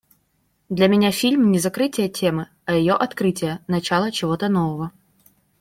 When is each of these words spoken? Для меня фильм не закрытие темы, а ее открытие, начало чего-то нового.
Для 0.69 0.87
меня 0.87 1.11
фильм 1.11 1.51
не 1.51 1.59
закрытие 1.59 2.09
темы, 2.09 2.47
а 2.65 2.73
ее 2.73 2.93
открытие, 2.95 3.63
начало 3.67 4.11
чего-то 4.11 4.49
нового. 4.49 4.91